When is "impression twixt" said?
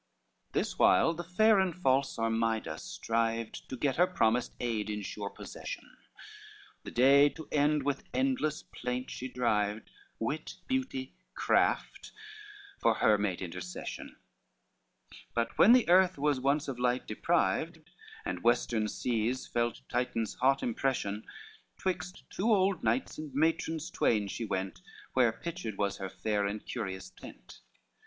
20.63-22.27